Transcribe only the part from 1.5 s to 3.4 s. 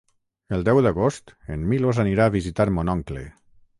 en Milos anirà a visitar mon oncle.